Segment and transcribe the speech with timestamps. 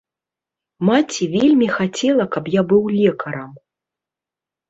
[0.87, 3.51] Маці вельмі хацела, каб я быў лекарам.